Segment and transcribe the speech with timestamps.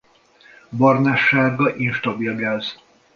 [0.69, 2.81] Barnássárga instabil gáz.